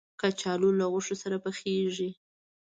کچالو 0.19 0.69
له 0.79 0.85
غوښې 0.91 1.15
سره 1.23 1.37
پخېږي 1.43 2.09